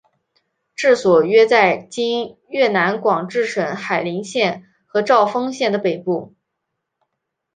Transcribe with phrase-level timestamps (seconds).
[0.73, 6.33] 治所约在今越南广治省海陵县和肇丰县的北部。